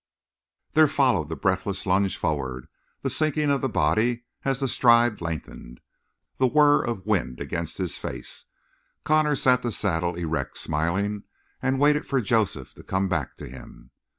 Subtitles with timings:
[0.71, 2.67] There followed the breathless lunge forward,
[3.03, 5.79] the sinking of the body as the stride lengthened,
[6.37, 8.47] the whir of wind against his face;
[9.03, 11.25] Connor sat the saddle erect, smiling,
[11.61, 13.91] and waited for Joseph to come back to him.